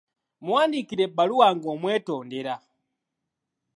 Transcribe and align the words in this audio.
Muwandiikire 0.43 1.01
ebbaluwa 1.07 1.47
ng’omwetondera. 1.55 2.55